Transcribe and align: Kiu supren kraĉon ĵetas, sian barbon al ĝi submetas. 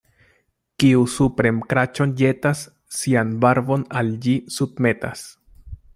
Kiu 0.83 1.01
supren 1.15 1.59
kraĉon 1.73 2.15
ĵetas, 2.21 2.63
sian 3.01 3.35
barbon 3.45 3.87
al 4.03 4.11
ĝi 4.25 4.37
submetas. 4.57 5.29